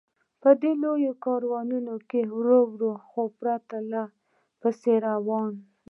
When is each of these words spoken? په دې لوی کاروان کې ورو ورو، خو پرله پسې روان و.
په 0.41 0.49
دې 0.61 0.71
لوی 0.83 1.09
کاروان 1.25 1.69
کې 2.09 2.21
ورو 2.35 2.59
ورو، 2.71 2.93
خو 3.07 3.21
پرله 3.37 4.03
پسې 4.61 4.93
روان 5.07 5.51
و. 5.63 5.65